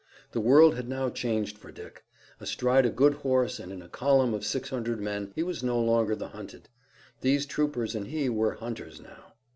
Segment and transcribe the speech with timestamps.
[0.31, 2.03] The world had now changed for Dick.
[2.39, 5.79] Astride a good horse and in a column of six hundred men he was no
[5.79, 6.69] longer the hunted.
[7.21, 9.33] These troopers and he were hunters now.